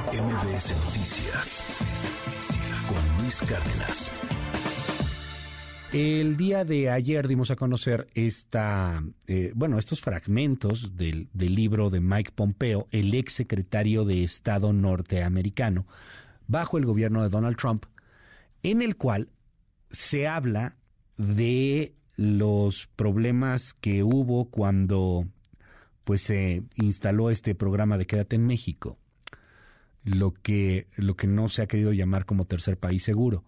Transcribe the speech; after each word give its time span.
MBS 0.00 0.74
Noticias 0.86 1.64
con 2.88 3.22
Luis 3.22 3.42
Cárdenas. 3.42 4.10
El 5.92 6.38
día 6.38 6.64
de 6.64 6.88
ayer 6.88 7.28
dimos 7.28 7.50
a 7.50 7.56
conocer 7.56 8.08
esta, 8.14 9.04
eh, 9.26 9.52
bueno, 9.54 9.76
estos 9.76 10.00
fragmentos 10.00 10.96
del, 10.96 11.28
libro 11.34 11.90
de 11.90 12.00
Mike 12.00 12.32
Pompeo, 12.34 12.88
el 12.90 13.12
ex 13.12 13.34
secretario 13.34 14.06
de 14.06 14.24
Estado 14.24 14.72
norteamericano, 14.72 15.86
bajo 16.46 16.78
el 16.78 16.86
gobierno 16.86 17.22
de 17.22 17.28
Donald 17.28 17.58
Trump, 17.58 17.84
en 18.62 18.80
el 18.80 18.96
cual 18.96 19.28
se 19.90 20.26
habla 20.26 20.78
de 21.18 21.94
los 22.16 22.86
problemas 22.96 23.74
que 23.74 24.02
hubo 24.02 24.46
cuando 24.46 25.26
pues 26.04 26.22
se 26.22 26.62
instaló 26.76 27.28
este 27.28 27.54
programa 27.54 27.98
de 27.98 28.06
Quédate 28.06 28.36
en 28.36 28.46
México, 28.46 28.96
lo 30.04 30.32
que, 30.32 30.86
lo 30.96 31.14
que 31.14 31.26
no 31.26 31.48
se 31.48 31.62
ha 31.62 31.66
querido 31.66 31.92
llamar 31.92 32.26
como 32.26 32.44
tercer 32.44 32.76
país 32.76 33.02
seguro. 33.02 33.44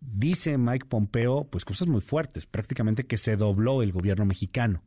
Dice 0.00 0.58
Mike 0.58 0.86
Pompeo, 0.86 1.48
pues 1.50 1.64
cosas 1.64 1.88
muy 1.88 2.00
fuertes, 2.00 2.46
prácticamente 2.46 3.06
que 3.06 3.16
se 3.16 3.36
dobló 3.36 3.82
el 3.82 3.92
gobierno 3.92 4.24
mexicano. 4.24 4.82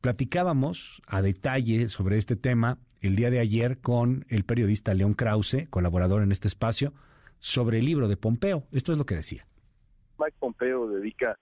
Platicábamos 0.00 1.02
a 1.06 1.22
detalle 1.22 1.88
sobre 1.88 2.18
este 2.18 2.36
tema 2.36 2.78
el 3.00 3.16
día 3.16 3.30
de 3.30 3.38
ayer 3.38 3.78
con 3.78 4.24
el 4.28 4.44
periodista 4.44 4.94
León 4.94 5.14
Krause, 5.14 5.68
colaborador 5.70 6.22
en 6.22 6.32
este 6.32 6.48
espacio, 6.48 6.92
sobre 7.38 7.78
el 7.78 7.84
libro 7.84 8.08
de 8.08 8.16
Pompeo. 8.16 8.64
Esto 8.72 8.92
es 8.92 8.98
lo 8.98 9.04
que 9.04 9.16
decía. 9.16 9.46
Mike 10.18 10.36
Pompeo 10.38 10.88
dedica 10.88 11.38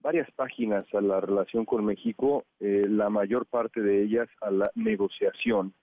varias 0.00 0.30
páginas 0.32 0.86
a 0.94 1.00
la 1.00 1.20
relación 1.20 1.64
con 1.64 1.84
México, 1.84 2.44
eh, 2.60 2.82
la 2.88 3.10
mayor 3.10 3.46
parte 3.46 3.80
de 3.80 4.04
ellas 4.04 4.28
a 4.40 4.50
la 4.50 4.70
negociación, 4.74 5.74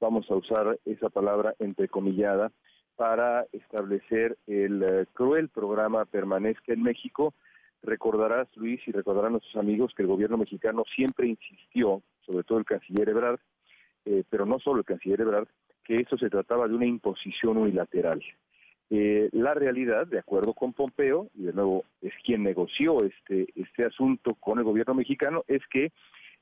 vamos 0.00 0.30
a 0.30 0.34
usar 0.34 0.78
esa 0.84 1.08
palabra 1.08 1.54
entrecomillada, 1.58 2.50
para 2.98 3.46
establecer 3.52 4.36
el 4.48 4.82
eh, 4.82 5.06
cruel 5.12 5.48
programa 5.48 6.04
Permanezca 6.04 6.72
en 6.72 6.82
México. 6.82 7.32
Recordarás, 7.80 8.48
Luis, 8.56 8.80
y 8.88 8.90
recordarán 8.90 9.32
nuestros 9.32 9.54
amigos 9.54 9.92
que 9.96 10.02
el 10.02 10.08
gobierno 10.08 10.36
mexicano 10.36 10.82
siempre 10.96 11.28
insistió, 11.28 12.02
sobre 12.26 12.42
todo 12.42 12.58
el 12.58 12.64
canciller 12.64 13.08
Ebrard, 13.08 13.38
eh, 14.04 14.24
pero 14.28 14.46
no 14.46 14.58
solo 14.58 14.80
el 14.80 14.84
canciller 14.84 15.20
Ebrard, 15.20 15.46
que 15.84 15.94
esto 15.94 16.18
se 16.18 16.28
trataba 16.28 16.66
de 16.66 16.74
una 16.74 16.86
imposición 16.86 17.56
unilateral. 17.56 18.20
Eh, 18.90 19.28
la 19.30 19.54
realidad, 19.54 20.08
de 20.08 20.18
acuerdo 20.18 20.52
con 20.52 20.72
Pompeo, 20.72 21.28
y 21.36 21.44
de 21.44 21.52
nuevo 21.52 21.84
es 22.02 22.12
quien 22.24 22.42
negoció 22.42 22.98
este, 23.04 23.46
este 23.54 23.84
asunto 23.84 24.34
con 24.40 24.58
el 24.58 24.64
gobierno 24.64 24.94
mexicano, 24.94 25.44
es 25.46 25.62
que 25.70 25.92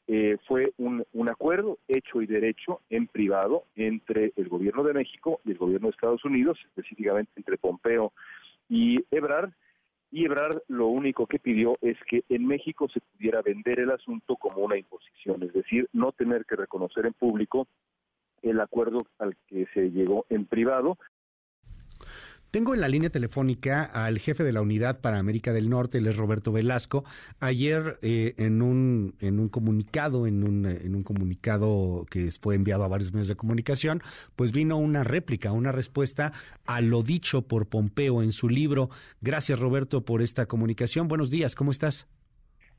eh, 0.09 0.37
fue 0.47 0.73
un, 0.79 1.05
un, 1.13 1.29
acuerdo 1.29 1.79
hecho 1.89 2.23
y 2.23 2.27
derecho 2.27 2.81
en 2.91 3.09
privado 3.09 3.65
entre 3.75 4.33
el 4.37 4.49
gobierno 4.49 4.85
de 4.85 4.95
México 4.95 5.41
y 5.45 5.51
el 5.51 5.59
gobierno 5.59 5.89
de 5.89 5.93
Estados 5.93 6.25
Unidos, 6.25 6.59
específicamente 6.65 7.33
entre 7.37 7.59
Pompeo 7.59 8.13
y 8.69 8.97
Ebrard. 9.11 9.51
Y 10.13 10.25
Ebrard 10.25 10.63
lo 10.69 10.87
único 10.87 11.27
que 11.27 11.41
pidió 11.41 11.73
es 11.81 11.97
que 12.09 12.23
en 12.29 12.47
México 12.47 12.89
se 12.89 13.01
pudiera 13.01 13.43
vender 13.43 13.81
el 13.81 13.91
asunto 13.91 14.37
como 14.37 14.63
una 14.63 14.77
imposición, 14.77 15.43
es 15.43 15.53
decir, 15.53 15.89
no 15.93 16.13
tener 16.13 16.45
que 16.45 16.55
reconocer 16.55 17.07
en 17.07 17.13
público 17.13 17.67
el 18.43 18.61
acuerdo 18.61 18.99
al 19.19 19.37
que 19.49 19.67
se 19.75 19.91
llegó 19.91 20.25
en 20.31 20.47
privado 20.47 20.99
tengo 22.51 22.75
en 22.75 22.81
la 22.81 22.89
línea 22.89 23.11
telefónica 23.11 23.83
al 23.85 24.19
jefe 24.19 24.45
de 24.45 24.53
la 24.53 24.63
Unidad 24.63 25.01
para 25.01 25.19
América 25.19 25.53
del 25.53 25.69
Norte, 25.69 25.99
él 25.99 26.07
es 26.07 26.17
Roberto 26.17 26.53
Velasco. 26.53 27.05
Ayer 27.41 27.99
eh, 28.03 28.35
en, 28.39 28.63
un, 28.63 29.15
en 29.21 29.39
un 29.39 29.49
comunicado, 29.49 30.27
en 30.27 30.43
un, 30.43 30.67
en 30.67 30.95
un 30.95 31.03
comunicado 31.03 32.07
que 32.11 32.31
fue 32.41 32.55
enviado 32.55 32.85
a 32.85 32.89
varios 32.89 33.13
medios 33.13 33.29
de 33.29 33.37
comunicación, 33.37 34.03
pues 34.37 34.53
vino 34.53 34.79
una 34.79 35.05
réplica, 35.05 35.53
una 35.53 35.73
respuesta 35.73 36.33
a 36.65 36.81
lo 36.81 37.03
dicho 37.03 37.43
por 37.43 37.69
Pompeo 37.69 38.23
en 38.23 38.33
su 38.33 38.49
libro. 38.49 38.91
Gracias 39.21 39.59
Roberto 39.59 40.05
por 40.05 40.23
esta 40.23 40.47
comunicación. 40.47 41.09
Buenos 41.09 41.31
días, 41.31 41.55
¿cómo 41.55 41.71
estás? 41.71 42.09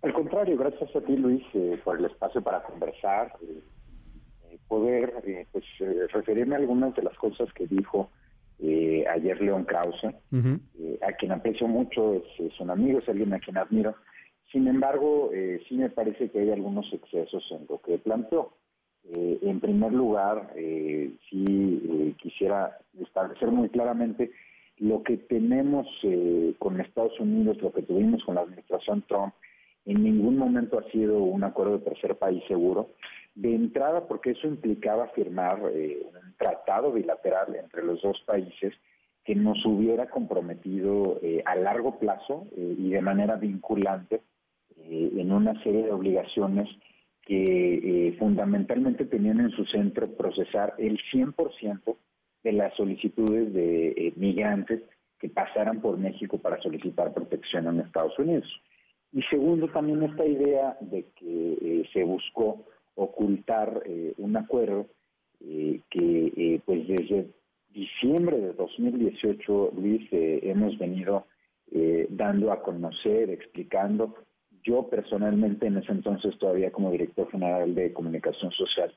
Al 0.02 0.14
contrario, 0.14 0.58
gracias 0.58 0.96
a 0.96 1.02
ti 1.02 1.18
Luis 1.18 1.44
eh, 1.54 1.80
por 1.84 2.00
el 2.00 2.06
espacio 2.06 2.42
para 2.42 2.64
conversar, 2.64 3.34
eh, 3.42 4.58
poder 4.68 5.14
pues, 5.52 5.66
referirme 6.14 6.56
a 6.56 6.60
algunas 6.60 6.96
de 6.96 7.04
las 7.04 7.16
cosas 7.18 7.52
que 7.54 7.68
dijo 7.68 8.10
eh, 9.18 9.22
ayer 9.22 9.42
León 9.42 9.66
Krause, 9.66 10.14
eh, 10.32 11.00
a 11.02 11.14
quien 11.14 11.32
aprecio 11.32 11.68
mucho, 11.68 12.24
es, 12.40 12.60
un 12.60 12.70
amigo, 12.70 13.00
es 13.00 13.10
alguien 13.10 13.34
a 13.34 13.40
quien 13.40 13.58
admiro. 13.58 13.96
Sin 14.52 14.68
embargo, 14.68 15.32
eh, 15.34 15.62
sí 15.68 15.76
me 15.76 15.90
parece 15.90 16.30
que 16.30 16.40
hay 16.40 16.52
algunos 16.52 16.92
excesos 16.94 17.44
en 17.52 17.66
lo 17.70 17.82
que 17.82 17.98
planteó. 17.98 18.54
en 19.10 19.60
primer 19.62 19.94
lugar, 19.94 20.54
sí 21.30 22.16
quisiera 22.22 22.78
establecer 23.00 23.50
muy 23.52 23.70
claramente 23.70 24.32
lo 24.80 25.02
que 25.02 25.18
tenemos 25.18 25.88
con 26.60 26.82
Estados 26.82 27.18
Unidos, 27.20 27.62
lo 27.62 27.72
que 27.72 27.84
tuvimos 27.84 28.24
con 28.26 28.36
la 28.36 28.42
administración 28.42 29.04
Trump, 29.08 29.34
en 29.88 30.04
ningún 30.04 30.38
momento 30.38 30.78
ha 30.78 30.92
sido 30.92 31.20
un 31.20 31.46
acuerdo 31.46 31.78
de 31.78 31.86
tercer 31.86 32.18
país 32.18 32.44
seguro. 32.50 32.90
De 33.36 33.56
entrada, 33.56 34.06
porque 34.06 34.32
eso 34.32 34.46
implicaba 34.48 35.08
firmar 35.10 35.62
eh, 35.74 36.06
un 36.12 36.34
tratado 36.38 36.92
bilateral 36.92 37.56
entre 37.56 37.84
los 37.84 38.02
dos 38.02 38.22
países 38.26 38.74
que 39.28 39.36
nos 39.36 39.64
hubiera 39.66 40.10
comprometido 40.10 41.20
eh, 41.22 41.44
a 41.46 41.56
largo 41.56 42.00
plazo 42.00 42.48
eh, 42.56 42.76
y 42.80 42.90
de 42.90 43.02
manera 43.02 43.36
vinculante 43.36 44.22
en 44.90 45.34
una 45.34 45.62
serie 45.64 45.84
de 45.84 45.92
obligaciones 45.92 46.64
que 47.22 48.16
fundamentalmente 48.18 49.04
tenían 49.04 49.42
en 49.42 49.50
su 49.50 49.66
centro 49.66 50.08
procesar 50.16 50.76
el 50.78 50.98
100% 51.12 51.98
de 52.44 52.52
las 52.54 52.74
solicitudes 52.76 53.52
de 53.54 54.14
migrantes 54.16 54.84
que 55.20 55.28
pasaran 55.28 55.82
por 55.82 55.98
México 55.98 56.38
para 56.38 56.62
solicitar 56.62 57.14
protección 57.14 57.68
en 57.68 57.82
Estados 57.82 58.18
Unidos. 58.18 58.48
Y 59.12 59.24
segundo, 59.24 59.68
también 59.68 60.04
esta 60.04 60.26
idea 60.26 60.78
de 60.80 61.08
que 61.20 61.90
se 61.92 62.06
buscó 62.06 62.64
ocultar 62.98 63.84
eh, 63.86 64.14
un 64.18 64.36
acuerdo 64.36 64.88
eh, 65.40 65.82
que 65.90 66.34
eh, 66.36 66.60
pues 66.66 66.88
desde 66.88 67.28
diciembre 67.78 68.38
de 68.40 68.54
2018, 68.54 69.74
Luis, 69.76 70.08
hemos 70.12 70.78
venido 70.78 71.28
dando 72.10 72.52
a 72.52 72.62
conocer, 72.62 73.30
explicando. 73.30 74.16
Yo 74.64 74.88
personalmente 74.90 75.68
en 75.68 75.78
ese 75.78 75.92
entonces 75.92 76.38
todavía 76.40 76.72
como 76.72 76.92
director 76.92 77.30
general 77.30 77.76
de 77.76 77.94
comunicación 77.94 78.52
social 78.52 78.94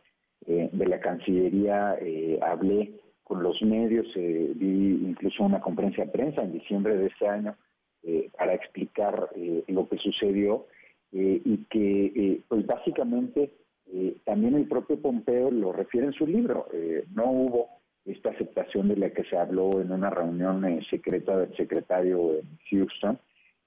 de 0.46 0.86
la 0.86 1.00
Cancillería 1.00 1.98
hablé 2.42 3.00
con 3.22 3.42
los 3.42 3.60
medios, 3.62 4.06
di 4.14 5.00
incluso 5.04 5.44
una 5.44 5.60
conferencia 5.60 6.04
de 6.06 6.12
prensa 6.12 6.42
en 6.42 6.52
diciembre 6.52 6.96
de 6.96 7.06
ese 7.08 7.26
año 7.26 7.54
para 8.38 8.54
explicar 8.54 9.28
lo 9.68 9.88
que 9.88 9.98
sucedió 9.98 10.66
y 11.12 11.56
que 11.70 12.40
pues 12.48 12.66
básicamente 12.66 13.50
eh, 13.92 14.16
también 14.24 14.54
el 14.54 14.68
propio 14.68 15.00
Pompeo 15.00 15.50
lo 15.50 15.72
refiere 15.72 16.06
en 16.06 16.12
su 16.12 16.26
libro. 16.26 16.68
Eh, 16.72 17.04
no 17.12 17.30
hubo 17.30 17.79
esta 18.12 18.30
aceptación 18.30 18.88
de 18.88 18.96
la 18.96 19.10
que 19.10 19.24
se 19.24 19.36
habló 19.36 19.80
en 19.80 19.92
una 19.92 20.10
reunión 20.10 20.64
eh, 20.64 20.80
secreta 20.90 21.36
del 21.36 21.54
secretario 21.56 22.34
en 22.38 22.58
Houston. 22.70 23.18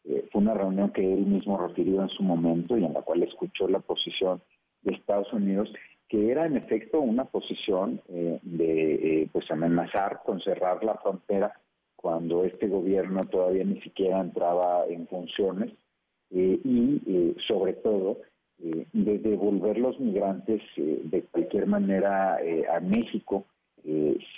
fue 0.03 0.41
una 0.41 0.53
reunión 0.53 0.91
que 0.91 1.01
él 1.01 1.25
mismo 1.25 1.57
refirió 1.57 2.01
en 2.01 2.09
su 2.09 2.23
momento 2.23 2.77
y 2.77 2.85
en 2.85 2.93
la 2.93 3.01
cual 3.01 3.23
escuchó 3.23 3.67
la 3.67 3.79
posición 3.79 4.41
de 4.81 4.95
Estados 4.95 5.31
Unidos, 5.31 5.73
que 6.09 6.31
era 6.31 6.45
en 6.45 6.57
efecto 6.57 6.99
una 6.99 7.25
posición 7.25 8.01
de 8.09 9.29
pues 9.31 9.49
amenazar 9.49 10.19
con 10.25 10.41
cerrar 10.41 10.83
la 10.83 10.95
frontera 10.95 11.53
cuando 11.95 12.43
este 12.43 12.67
gobierno 12.67 13.21
todavía 13.31 13.63
ni 13.63 13.79
siquiera 13.81 14.19
entraba 14.19 14.85
en 14.89 15.07
funciones 15.07 15.71
y 16.29 17.33
sobre 17.47 17.73
todo 17.73 18.17
eh, 18.65 18.85
de 18.93 19.17
devolver 19.17 19.77
los 19.77 19.99
migrantes 19.99 20.61
eh, 20.77 21.01
de 21.03 21.23
cualquier 21.23 21.67
manera 21.67 22.37
eh, 22.41 22.63
a 22.71 22.79
México 22.79 23.45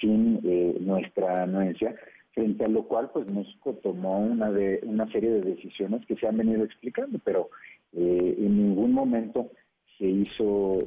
sin 0.01 0.41
nuestra 0.85 1.43
anuencia, 1.43 1.95
frente 2.33 2.63
a 2.65 2.69
lo 2.69 2.83
cual 2.83 3.09
pues 3.13 3.27
México 3.27 3.77
tomó 3.81 4.19
una 4.19 4.51
de 4.51 4.81
una 4.83 5.09
serie 5.11 5.31
de 5.31 5.41
decisiones 5.41 6.05
que 6.05 6.15
se 6.15 6.27
han 6.27 6.37
venido 6.37 6.63
explicando, 6.63 7.19
pero 7.23 7.49
en 7.93 8.57
ningún 8.57 8.91
momento 8.91 9.51
se 9.97 10.05
hizo 10.05 10.79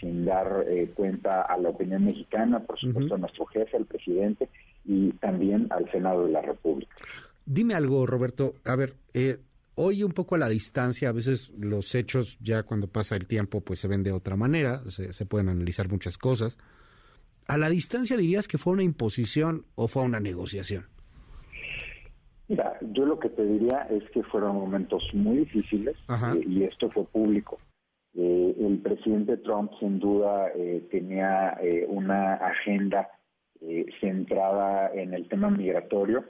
sin 0.00 0.24
dar 0.24 0.64
cuenta 0.94 1.42
a 1.42 1.58
la 1.58 1.70
opinión 1.70 2.04
mexicana, 2.04 2.60
por 2.60 2.78
supuesto 2.78 3.14
a 3.14 3.18
nuestro 3.18 3.44
jefe, 3.46 3.76
al 3.76 3.84
presidente 3.84 4.48
y 4.84 5.10
también 5.12 5.66
al 5.70 5.90
Senado 5.90 6.24
de 6.26 6.32
la 6.32 6.42
República. 6.42 6.94
Dime 7.44 7.74
algo, 7.74 8.06
Roberto. 8.06 8.54
A 8.64 8.74
ver, 8.74 8.94
eh, 9.14 9.36
Hoy 9.78 10.02
un 10.02 10.12
poco 10.12 10.36
a 10.36 10.38
la 10.38 10.48
distancia, 10.48 11.10
a 11.10 11.12
veces 11.12 11.50
los 11.58 11.94
hechos 11.94 12.38
ya 12.40 12.62
cuando 12.62 12.88
pasa 12.88 13.14
el 13.14 13.26
tiempo 13.26 13.60
pues 13.60 13.78
se 13.78 13.88
ven 13.88 14.02
de 14.02 14.10
otra 14.10 14.34
manera, 14.34 14.82
se, 14.90 15.26
pueden 15.26 15.50
analizar 15.50 15.90
muchas 15.90 16.16
cosas. 16.16 16.56
¿A 17.48 17.56
la 17.56 17.68
distancia 17.68 18.16
dirías 18.16 18.48
que 18.48 18.58
fue 18.58 18.72
una 18.72 18.82
imposición 18.82 19.66
o 19.76 19.86
fue 19.86 20.02
una 20.02 20.18
negociación? 20.18 20.86
Mira, 22.48 22.76
yo 22.80 23.06
lo 23.06 23.18
que 23.18 23.28
te 23.28 23.44
diría 23.44 23.86
es 23.90 24.08
que 24.10 24.22
fueron 24.24 24.56
momentos 24.56 25.02
muy 25.14 25.38
difíciles 25.38 25.96
eh, 26.08 26.44
y 26.46 26.64
esto 26.64 26.90
fue 26.90 27.04
público. 27.04 27.58
Eh, 28.14 28.54
el 28.58 28.78
presidente 28.78 29.36
Trump 29.38 29.72
sin 29.78 29.98
duda 29.98 30.48
eh, 30.54 30.86
tenía 30.90 31.58
una 31.88 32.34
agenda 32.34 33.08
centrada 34.00 34.92
en 34.92 35.14
el 35.14 35.28
tema 35.28 35.48
migratorio, 35.50 36.24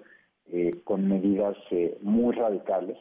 con 0.85 1.09
medidas 1.09 1.57
muy 2.01 2.35
radicales. 2.37 2.97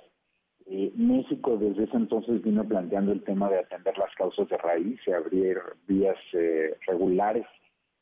México 0.95 1.57
desde 1.57 1.83
ese 1.83 1.95
entonces 1.95 2.41
vino 2.41 2.67
planteando 2.67 3.11
el 3.11 3.23
tema 3.23 3.49
de 3.49 3.59
atender 3.59 3.95
las 3.99 4.13
causas 4.15 4.49
de 4.49 4.55
raíz 4.55 4.99
y 5.05 5.11
abrir 5.11 5.59
vías 5.87 6.17
regulares 6.87 7.45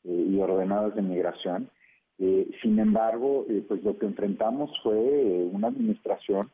y 0.04 0.38
ordenadas 0.38 0.94
de 0.94 1.02
migración. 1.02 1.70
sin 2.62 2.78
embargo, 2.78 3.46
pues 3.68 3.82
lo 3.82 3.98
que 3.98 4.06
enfrentamos 4.06 4.70
fue 4.82 5.48
una 5.50 5.68
administración 5.68 6.50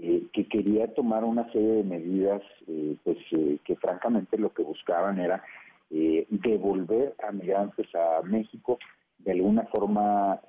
eh, 0.00 0.22
que 0.32 0.48
quería 0.48 0.94
tomar 0.94 1.22
una 1.22 1.52
serie 1.52 1.74
de 1.74 1.84
medidas 1.84 2.40
eh, 2.66 2.96
pues 3.04 3.18
eh, 3.32 3.58
que 3.62 3.76
francamente 3.76 4.38
lo 4.38 4.50
que 4.54 4.62
buscaban 4.62 5.20
era 5.20 5.44
devolver 5.90 7.14
a 7.22 7.30
migrantes 7.32 7.86
a 7.94 8.22
México 8.22 8.78
de 9.18 9.32
alguna 9.32 9.64
forma 9.64 10.40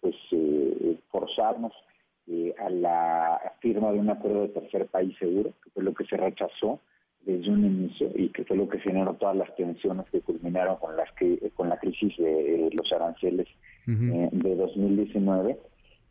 pues 0.00 0.14
forzarnos 1.10 1.72
a 2.58 2.68
la 2.68 3.40
firma 3.60 3.90
de 3.92 4.00
un 4.00 4.10
acuerdo 4.10 4.42
de 4.42 4.48
tercer 4.48 4.86
país 4.88 5.16
seguro 5.18 5.54
que 5.62 5.70
fue 5.70 5.82
lo 5.84 5.94
que 5.94 6.04
se 6.04 6.18
rechazó 6.18 6.80
desde 7.26 7.50
un 7.50 7.64
inicio 7.64 8.10
y 8.14 8.28
que 8.28 8.44
fue 8.44 8.56
lo 8.56 8.68
que 8.68 8.78
generó 8.80 9.14
todas 9.14 9.36
las 9.36 9.54
tensiones 9.56 10.06
que 10.10 10.20
culminaron 10.20 10.76
con 10.76 10.96
las 10.96 11.10
que 11.12 11.38
con 11.54 11.68
la 11.68 11.78
crisis 11.78 12.16
de 12.18 12.70
los 12.72 12.92
aranceles 12.92 13.48
de 13.86 14.56
2019 14.56 15.58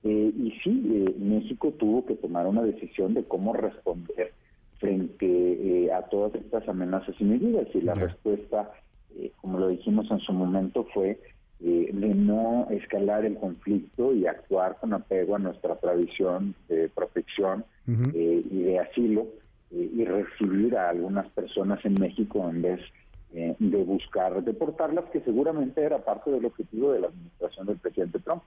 eh, 0.04 0.34
y 0.38 0.52
sí, 0.64 1.06
eh, 1.08 1.16
México 1.18 1.72
tuvo 1.72 2.06
que 2.06 2.16
tomar 2.16 2.46
una 2.46 2.62
decisión 2.62 3.14
de 3.14 3.24
cómo 3.24 3.54
responder 3.54 4.34
frente 4.80 5.26
eh, 5.26 5.94
a 5.94 6.02
todas 6.04 6.36
estas 6.36 6.68
amenazas. 6.68 7.16
Y 7.20 7.24
medidas. 7.24 7.68
Y 7.74 7.82
la 7.82 7.94
respuesta, 7.94 8.72
como 9.40 9.60
lo 9.60 9.70
dijimos 9.70 10.10
en 10.12 10.20
su 10.20 10.34
momento, 10.34 10.86
fue 10.94 11.20
de 11.60 12.14
no 12.14 12.68
escalar 12.72 13.24
el 13.24 13.38
conflicto 13.38 14.14
y 14.14 14.28
actuar 14.28 14.76
con 14.82 14.94
apego 14.94 15.38
a 15.38 15.40
nuestra 15.40 15.78
tradición 15.78 16.56
de 16.68 16.90
protección 16.90 17.64
y 17.88 18.64
de 18.64 18.80
asilo 18.80 19.28
y 19.74 20.06
recibir 20.06 20.78
a 20.78 20.90
algunas 20.90 21.28
personas 21.32 21.84
en 21.86 21.96
México 21.96 22.48
en 22.50 22.62
vez 22.62 22.80
eh, 23.36 23.56
de 23.58 23.84
buscar 23.84 24.44
deportarlas, 24.44 25.06
que 25.12 25.20
seguramente 25.22 25.82
era 25.82 26.06
parte 26.06 26.30
del 26.30 26.46
objetivo 26.46 26.92
de 26.92 27.00
la 27.00 27.08
administración 27.08 27.66
del 27.66 27.78
presidente 27.78 28.20
Trump. 28.20 28.44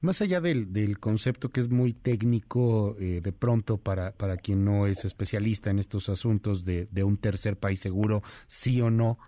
Más 0.00 0.22
allá 0.22 0.40
del, 0.40 0.72
del 0.72 0.98
concepto 0.98 1.50
que 1.50 1.60
es 1.60 1.68
muy 1.68 1.92
técnico 1.92 2.96
eh, 2.98 3.20
de 3.22 3.32
pronto 3.32 3.76
para, 3.76 4.12
para 4.12 4.38
quien 4.38 4.64
no 4.64 4.86
es 4.86 5.04
especialista 5.04 5.70
en 5.70 5.78
estos 5.78 6.08
asuntos 6.08 6.64
de, 6.64 6.88
de 6.90 7.04
un 7.04 7.18
tercer 7.18 7.58
país 7.58 7.80
seguro, 7.80 8.22
sí 8.46 8.80
o 8.80 8.90
no, 8.90 9.18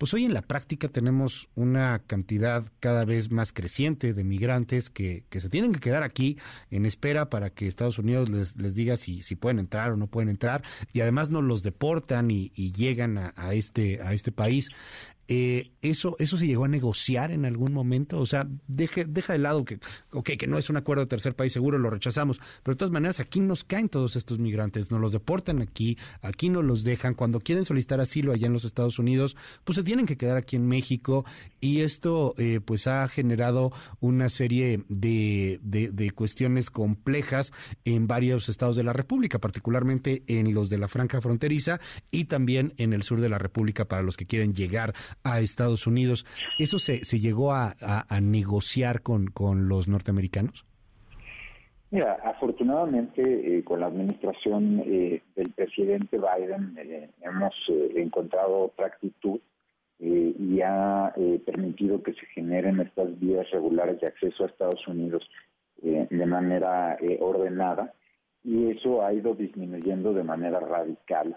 pues 0.00 0.14
hoy 0.14 0.24
en 0.24 0.32
la 0.32 0.40
práctica 0.40 0.88
tenemos 0.88 1.50
una 1.54 1.98
cantidad 2.06 2.64
cada 2.80 3.04
vez 3.04 3.30
más 3.30 3.52
creciente 3.52 4.14
de 4.14 4.24
migrantes 4.24 4.88
que, 4.88 5.26
que 5.28 5.40
se 5.40 5.50
tienen 5.50 5.72
que 5.72 5.80
quedar 5.80 6.04
aquí 6.04 6.38
en 6.70 6.86
espera 6.86 7.28
para 7.28 7.50
que 7.50 7.66
Estados 7.66 7.98
Unidos 7.98 8.30
les, 8.30 8.56
les 8.56 8.74
diga 8.74 8.96
si, 8.96 9.20
si 9.20 9.36
pueden 9.36 9.58
entrar 9.58 9.92
o 9.92 9.98
no 9.98 10.06
pueden 10.06 10.30
entrar 10.30 10.64
y 10.94 11.02
además 11.02 11.28
no 11.28 11.42
los 11.42 11.62
deportan 11.62 12.30
y, 12.30 12.50
y 12.54 12.72
llegan 12.72 13.18
a, 13.18 13.34
a, 13.36 13.52
este, 13.52 14.00
a 14.00 14.14
este 14.14 14.32
país. 14.32 14.70
Eh, 15.32 15.70
eso, 15.80 16.16
¿Eso 16.18 16.36
se 16.36 16.48
llegó 16.48 16.64
a 16.64 16.68
negociar 16.68 17.30
en 17.30 17.44
algún 17.44 17.72
momento? 17.72 18.18
O 18.18 18.26
sea, 18.26 18.48
deje, 18.66 19.04
deja 19.04 19.32
de 19.32 19.38
lado 19.38 19.64
que, 19.64 19.78
okay, 20.10 20.36
que 20.36 20.48
no 20.48 20.58
es 20.58 20.68
un 20.70 20.76
acuerdo 20.76 21.04
de 21.04 21.06
tercer 21.06 21.36
país 21.36 21.52
seguro, 21.52 21.78
lo 21.78 21.88
rechazamos, 21.88 22.40
pero 22.64 22.74
de 22.74 22.78
todas 22.78 22.90
maneras 22.90 23.20
aquí 23.20 23.38
nos 23.38 23.62
caen 23.62 23.88
todos 23.88 24.16
estos 24.16 24.40
migrantes, 24.40 24.90
nos 24.90 25.00
los 25.00 25.12
deportan 25.12 25.62
aquí, 25.62 25.96
aquí 26.20 26.48
nos 26.48 26.64
los 26.64 26.82
dejan, 26.82 27.14
cuando 27.14 27.38
quieren 27.38 27.64
solicitar 27.64 28.00
asilo 28.00 28.32
allá 28.32 28.48
en 28.48 28.54
los 28.54 28.64
Estados 28.64 28.98
Unidos, 28.98 29.36
pues 29.62 29.76
se 29.76 29.84
tienen 29.84 30.04
que 30.04 30.16
quedar 30.16 30.36
aquí 30.36 30.56
en 30.56 30.66
México 30.66 31.24
y 31.60 31.82
esto 31.82 32.34
eh, 32.36 32.58
pues 32.64 32.88
ha 32.88 33.06
generado 33.06 33.72
una 34.00 34.30
serie 34.30 34.84
de, 34.88 35.60
de, 35.62 35.92
de 35.92 36.10
cuestiones 36.10 36.70
complejas 36.70 37.52
en 37.84 38.08
varios 38.08 38.48
estados 38.48 38.74
de 38.74 38.82
la 38.82 38.92
República, 38.92 39.38
particularmente 39.38 40.24
en 40.26 40.52
los 40.54 40.70
de 40.70 40.78
la 40.78 40.88
franja 40.88 41.20
fronteriza 41.20 41.78
y 42.10 42.24
también 42.24 42.74
en 42.78 42.92
el 42.92 43.04
sur 43.04 43.20
de 43.20 43.28
la 43.28 43.38
República 43.38 43.84
para 43.84 44.02
los 44.02 44.16
que 44.16 44.26
quieren 44.26 44.54
llegar 44.54 44.92
a 45.24 45.40
Estados 45.40 45.86
Unidos. 45.86 46.26
¿Eso 46.58 46.78
se, 46.78 47.04
se 47.04 47.18
llegó 47.18 47.52
a, 47.52 47.74
a, 47.80 48.20
negociar 48.20 49.02
con, 49.02 49.28
con 49.28 49.68
los 49.68 49.88
norteamericanos? 49.88 50.64
Mira, 51.90 52.18
afortunadamente 52.24 53.22
eh, 53.22 53.64
con 53.64 53.80
la 53.80 53.86
administración 53.86 54.80
eh, 54.86 55.22
del 55.34 55.50
presidente 55.50 56.18
Biden 56.18 56.76
eh, 56.78 57.10
hemos 57.20 57.52
eh, 57.68 57.94
encontrado 57.96 58.66
otra 58.66 58.86
actitud 58.86 59.40
eh, 59.98 60.34
y 60.38 60.60
ha 60.60 61.12
permitido 61.44 62.00
que 62.02 62.14
se 62.14 62.26
generen 62.26 62.80
estas 62.80 63.18
vías 63.18 63.50
regulares 63.50 64.00
de 64.00 64.06
acceso 64.06 64.44
a 64.44 64.46
Estados 64.46 64.86
Unidos 64.86 65.28
de 65.82 66.26
manera 66.26 66.98
ordenada 67.20 67.94
y 68.44 68.70
eso 68.70 69.02
ha 69.02 69.14
ido 69.14 69.34
disminuyendo 69.34 70.12
de 70.12 70.22
manera 70.22 70.60
radical 70.60 71.36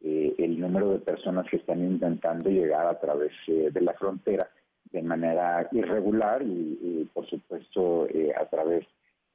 eh, 0.00 0.34
el 0.38 0.60
número 0.60 0.92
de 0.92 0.98
personas 1.00 1.46
que 1.50 1.56
están 1.56 1.80
intentando 1.80 2.50
llegar 2.50 2.86
a 2.86 3.00
través 3.00 3.32
eh, 3.48 3.70
de 3.72 3.80
la 3.80 3.94
frontera 3.94 4.48
de 4.92 5.02
manera 5.02 5.68
irregular 5.72 6.42
y, 6.42 7.08
por 7.12 7.26
supuesto 7.26 8.06
eh, 8.08 8.32
a 8.34 8.46
través 8.46 8.86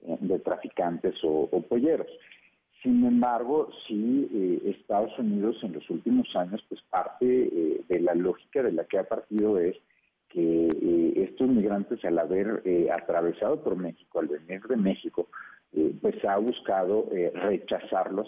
eh, 0.07 0.18
de 0.21 0.39
traficantes 0.39 1.15
o, 1.24 1.50
o, 1.51 1.62
polleros. 1.62 2.07
Sin 2.81 3.06
embargo, 3.06 3.69
sí, 3.88 4.62
Estados 4.65 5.18
Unidos 5.18 5.56
en 5.63 5.74
los 5.74 5.89
últimos 5.89 6.27
años, 6.36 6.62
pues 6.68 6.81
parte 6.89 7.25
de 7.88 8.00
la 8.01 8.13
lógica 8.13 8.62
de 8.62 8.74
la 8.74 8.83
que 8.83 8.98
ha 8.98 9.06
partido 9.06 9.57
es 9.57 9.77
que 10.27 10.68
estos 11.15 11.48
migrantes 11.48 12.04
al 12.04 12.19
haber 12.19 12.62
atravesado 12.92 13.63
por 13.63 13.77
México, 13.77 14.19
al 14.19 14.27
venir 14.27 14.62
de 14.63 14.75
México, 14.75 15.30
pues 16.01 16.25
ha 16.25 16.36
buscado 16.36 17.07
rechazarlos 17.36 18.27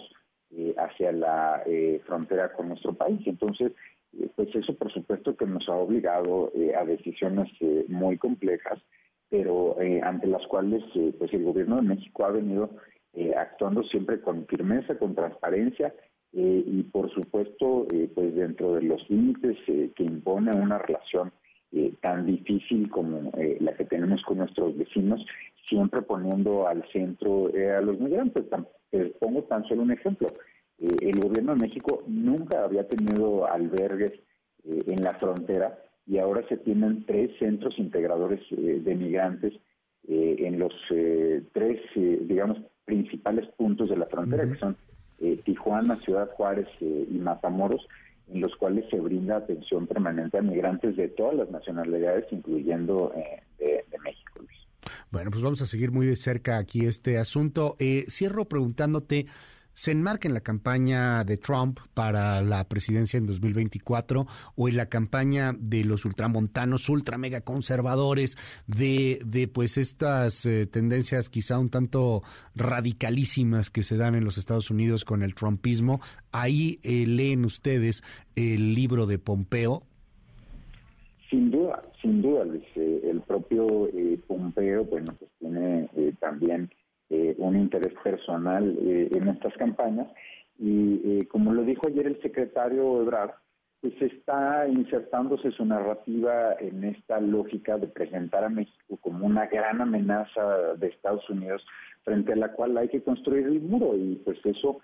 eh, 0.51 0.75
hacia 0.77 1.11
la 1.11 1.63
eh, 1.65 1.99
frontera 2.05 2.53
con 2.53 2.69
nuestro 2.69 2.93
país. 2.93 3.19
Entonces, 3.25 3.71
eh, 4.17 4.29
pues 4.35 4.55
eso 4.55 4.73
por 4.75 4.91
supuesto 4.93 5.35
que 5.35 5.45
nos 5.45 5.67
ha 5.67 5.73
obligado 5.73 6.51
a 6.79 6.85
decisiones 6.85 7.49
muy 7.87 8.17
complejas, 8.17 8.79
pero 9.29 9.75
ante 10.03 10.27
las 10.27 10.45
cuales 10.47 10.83
pues 11.17 11.33
el 11.33 11.43
gobierno 11.43 11.77
de 11.77 11.81
México 11.81 12.25
ha 12.25 12.31
venido 12.31 12.69
actuando 13.35 13.83
siempre 13.83 14.21
con 14.21 14.45
firmeza, 14.45 14.97
con 14.97 15.15
transparencia 15.15 15.93
y 16.31 16.83
por 16.83 17.11
supuesto 17.11 17.87
pues 18.13 18.35
dentro 18.35 18.75
de 18.75 18.83
los 18.83 19.09
límites 19.09 19.57
que 19.65 20.03
impone 20.03 20.51
una 20.55 20.77
relación 20.77 21.33
tan 22.01 22.25
difícil 22.25 22.89
como 22.89 23.31
la 23.59 23.73
que 23.73 23.85
tenemos 23.85 24.21
con 24.21 24.37
nuestros 24.37 24.77
vecinos, 24.77 25.25
siempre 25.67 26.01
poniendo 26.03 26.67
al 26.67 26.87
centro 26.91 27.47
a 27.47 27.81
los 27.81 27.99
migrantes. 27.99 28.45
Eh, 28.95 29.13
pongo 29.19 29.43
tan 29.43 29.65
solo 29.65 29.81
un 29.81 29.91
ejemplo. 29.91 30.29
Eh, 30.79 30.95
el 31.01 31.19
gobierno 31.19 31.53
de 31.53 31.67
México 31.67 32.03
nunca 32.07 32.63
había 32.63 32.87
tenido 32.87 33.45
albergues 33.45 34.13
eh, 34.63 34.83
en 34.87 35.01
la 35.03 35.15
frontera 35.15 35.77
y 36.07 36.17
ahora 36.17 36.47
se 36.47 36.57
tienen 36.57 37.05
tres 37.05 37.31
centros 37.39 37.77
integradores 37.77 38.39
de 38.51 38.95
migrantes 38.95 39.53
en 40.07 40.59
los 40.59 40.71
tres, 41.51 41.81
digamos, 41.95 42.59
principales 42.85 43.47
puntos 43.57 43.89
de 43.89 43.97
la 43.97 44.05
frontera, 44.05 44.47
que 44.47 44.59
son 44.59 44.77
Tijuana, 45.43 45.99
Ciudad 46.01 46.29
Juárez 46.33 46.67
y 46.79 47.17
Matamoros, 47.17 47.87
en 48.31 48.41
los 48.41 48.55
cuales 48.55 48.85
se 48.91 48.99
brinda 48.99 49.37
atención 49.37 49.87
permanente 49.87 50.37
a 50.37 50.43
migrantes 50.43 50.95
de 50.95 51.07
todas 51.07 51.33
las 51.37 51.49
nacionalidades, 51.49 52.31
incluyendo 52.31 53.11
de, 53.57 53.83
de 53.89 53.99
México. 54.03 54.24
Bueno, 55.11 55.31
pues 55.31 55.43
vamos 55.43 55.61
a 55.61 55.65
seguir 55.65 55.91
muy 55.91 56.05
de 56.05 56.15
cerca 56.15 56.57
aquí 56.57 56.85
este 56.85 57.17
asunto. 57.17 57.75
Eh, 57.79 58.05
cierro 58.09 58.45
preguntándote, 58.45 59.27
¿se 59.73 59.91
enmarca 59.91 60.27
en 60.27 60.33
la 60.33 60.39
campaña 60.39 61.23
de 61.23 61.37
Trump 61.37 61.79
para 61.93 62.41
la 62.41 62.67
presidencia 62.67 63.17
en 63.17 63.25
2024 63.25 64.25
o 64.55 64.69
en 64.69 64.77
la 64.77 64.87
campaña 64.87 65.53
de 65.57 65.83
los 65.83 66.05
ultramontanos, 66.05 66.87
ultra 66.89 67.17
mega 67.17 67.41
conservadores, 67.41 68.37
de, 68.67 69.21
de 69.25 69.47
pues 69.47 69.77
estas 69.77 70.45
eh, 70.45 70.65
tendencias 70.65 71.29
quizá 71.29 71.59
un 71.59 71.69
tanto 71.69 72.23
radicalísimas 72.55 73.69
que 73.69 73.83
se 73.83 73.97
dan 73.97 74.15
en 74.15 74.23
los 74.23 74.37
Estados 74.37 74.71
Unidos 74.71 75.03
con 75.03 75.23
el 75.23 75.35
trumpismo? 75.35 76.01
Ahí 76.31 76.79
eh, 76.83 77.05
leen 77.05 77.45
ustedes 77.45 78.01
el 78.35 78.73
libro 78.73 79.05
de 79.05 79.19
Pompeo, 79.19 79.83
sin 81.29 81.51
duda, 81.51 81.83
sin 82.01 82.21
duda. 82.21 82.45
Eh, 82.75 83.01
el 83.03 83.21
propio 83.21 83.87
eh, 83.87 84.19
Pompeo, 84.27 84.85
bueno, 84.85 85.13
pues 85.17 85.31
tiene 85.39 85.89
eh, 85.95 86.13
también 86.19 86.69
eh, 87.09 87.35
un 87.37 87.55
interés 87.55 87.93
personal 88.03 88.77
eh, 88.81 89.09
en 89.13 89.27
estas 89.29 89.53
campañas 89.55 90.07
y 90.57 91.25
como 91.25 91.51
lo 91.51 91.63
dijo 91.63 91.81
ayer 91.87 92.07
el 92.07 92.21
secretario 92.21 93.01
Ebrard, 93.01 93.31
pues 93.81 93.93
está 94.01 94.65
insertándose 94.69 95.51
su 95.51 95.65
narrativa 95.65 96.55
en 96.59 96.85
esta 96.85 97.19
lógica 97.19 97.77
de 97.77 97.87
presentar 97.87 98.45
a 98.45 98.49
México 98.49 98.97
como 99.01 99.25
una 99.25 99.47
gran 99.47 99.81
amenaza 99.81 100.75
de 100.77 100.87
Estados 100.87 101.29
Unidos 101.29 101.61
frente 102.05 102.31
a 102.31 102.37
la 102.37 102.53
cual 102.53 102.77
hay 102.77 102.87
que 102.87 103.03
construir 103.03 103.47
el 103.47 103.59
muro 103.59 103.97
y 103.97 104.15
pues 104.23 104.39
eso 104.45 104.79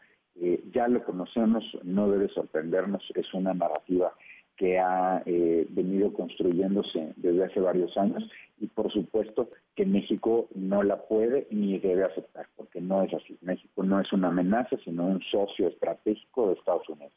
ya 0.74 0.90
lo 0.90 1.04
conocemos, 1.06 1.64
no 1.84 2.10
debe 2.10 2.28
sorprendernos, 2.30 3.04
es 3.16 3.34
una 3.34 3.54
narrativa 3.54 4.14
que 4.58 4.80
ha 4.80 5.24
eh, 5.26 5.66
venido 5.70 6.14
construyéndose 6.14 7.14
desde 7.16 7.46
hace 7.46 7.60
varios 7.60 7.96
años 7.98 8.24
y 8.60 8.68
por 8.68 8.92
supuesto 8.92 9.50
que 9.76 9.86
México 9.86 10.48
no 10.54 10.84
la 10.84 11.02
puede 11.08 11.48
ni 11.50 11.80
debe 11.80 12.04
aceptar, 12.04 12.48
porque 12.56 12.80
no 12.80 13.04
es 13.04 13.14
así. 13.14 13.38
México 13.42 13.84
no 13.84 14.00
es 14.00 14.12
una 14.14 14.28
amenaza, 14.28 14.78
sino 14.84 15.06
un 15.06 15.22
socio 15.32 15.68
estratégico 15.68 16.48
de 16.48 16.54
Estados 16.54 16.88
Unidos. 16.90 17.14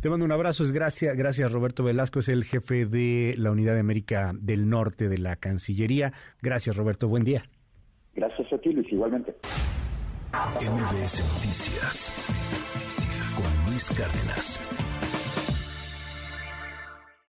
Te 0.00 0.10
mando 0.10 0.24
un 0.24 0.32
abrazo, 0.32 0.64
es 0.64 0.72
gracias, 0.72 1.16
gracias 1.16 1.50
Roberto 1.50 1.84
Velasco, 1.84 2.18
es 2.18 2.28
el 2.28 2.44
jefe 2.44 2.84
de 2.84 3.34
la 3.38 3.50
Unidad 3.50 3.74
de 3.74 3.80
América 3.80 4.32
del 4.34 4.68
Norte 4.68 5.08
de 5.08 5.18
la 5.18 5.36
Cancillería. 5.36 6.12
Gracias 6.42 6.76
Roberto, 6.76 7.08
buen 7.08 7.24
día. 7.24 7.44
Gracias 8.14 8.52
a 8.52 8.58
ti 8.58 8.72
Luis, 8.72 8.92
igualmente. 8.92 9.34
MBS 10.32 11.20
Noticias 11.34 12.12
con 13.36 13.70
Luis 13.70 13.90
Cárdenas. 13.90 15.11